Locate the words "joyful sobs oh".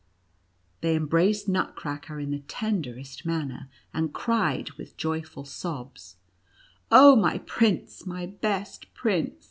4.97-7.15